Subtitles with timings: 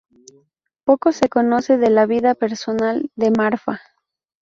[0.83, 3.79] Poco se conoce de la vida personal de Marfa.